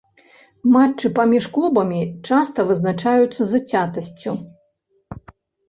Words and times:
Матчы 0.75 1.11
паміж 1.19 1.47
клубамі 1.57 2.01
часта 2.27 2.59
вызначаюцца 2.71 3.41
зацятасцю. 3.55 4.31